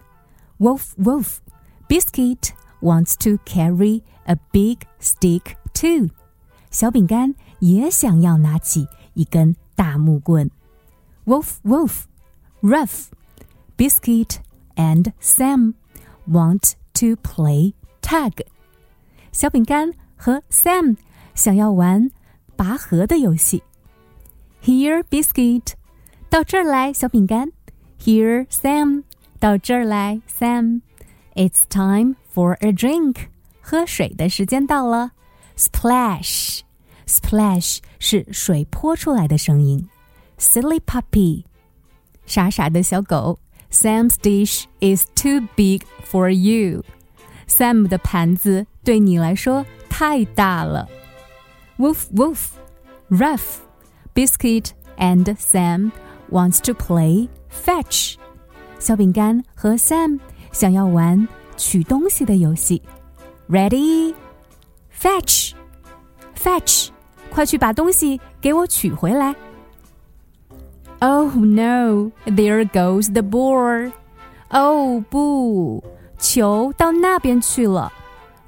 [0.60, 1.38] Wolf, wolf.
[1.88, 6.10] Biscuit wants to carry a big stick too.
[6.70, 10.52] 小饼干也想要拿起一根大木棍。
[11.26, 12.04] Wolf, wolf.
[12.62, 13.08] Rough.
[13.78, 14.40] Biscuit
[14.76, 15.74] and Sam
[16.28, 18.33] want to play tag.
[19.33, 20.97] 小饼干和 Sam
[21.35, 22.11] 想要玩
[22.57, 23.63] 拔河的游戏。
[24.63, 25.73] Here, Biscuit.
[26.31, 27.53] 到这儿来，小饼干。
[28.01, 29.05] Here, Sam.
[29.39, 30.81] 到这儿来，Sam.
[31.35, 33.27] It's time for a drink.
[33.61, 35.13] 喝水的时间到了。
[35.57, 36.61] Splash,
[37.07, 39.89] splash 是水泼出来的声音。
[40.39, 41.45] Silly puppy，
[42.27, 43.39] 傻傻的小狗。
[43.74, 46.84] Sam's dish is too big for you.
[47.48, 50.88] Sam 的盘子对你来说太大了。
[51.78, 52.50] Woof woof,
[53.10, 53.60] rough.
[54.16, 55.92] Biscuit and Sam
[56.30, 58.16] wants to play fetch.
[58.80, 60.20] 小饼干和 Sam
[60.52, 61.28] 想要玩
[61.58, 62.82] 取东西的游戏。
[63.50, 64.14] Ready,
[64.94, 65.54] fetch,
[66.36, 66.90] fetch.
[67.30, 69.36] 快去把东西给我取回来。
[71.04, 72.12] Oh no!
[72.26, 73.92] There goes the ball.
[74.50, 75.84] 哦不，
[76.18, 77.92] 球到那边去了。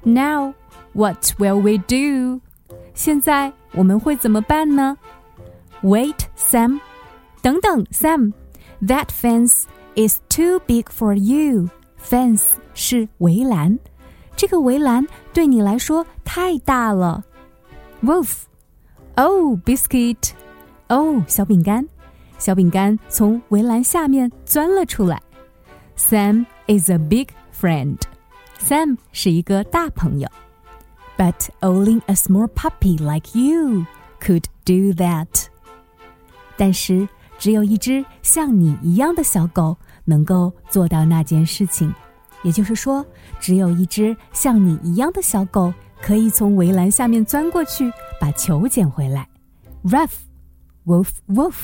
[0.02, 0.54] Now
[0.92, 2.40] what will we do?
[2.94, 4.98] 现在我们会怎么办呢？
[5.82, 6.80] Wait, Sam.
[7.40, 8.32] 等等，Sam.
[8.86, 9.64] That fence
[9.94, 11.70] is too big for you.
[11.98, 13.78] Fence 是围栏，
[14.36, 17.24] 这个围栏对你来说太大了。
[18.04, 18.42] Wolf.
[19.14, 20.32] Oh, biscuit.
[20.88, 21.86] 哦，小饼干。
[22.37, 25.21] 小饼干从围栏下面钻了出来。
[25.97, 27.27] Sam is a big
[27.59, 27.97] friend.
[28.59, 30.29] Sam 是一个大朋友。
[31.17, 33.85] But only a small puppy like you
[34.21, 35.47] could do that.
[36.55, 37.07] 但是
[37.39, 41.93] 只有一只像你一样的小狗能够做到那件事情。
[42.43, 43.03] 也就是说，
[43.39, 49.27] 只有一只像你一样的小狗可以从围栏下面钻过去，把球捡回来。
[49.83, 50.13] Rough,
[50.85, 51.55] woof, woof.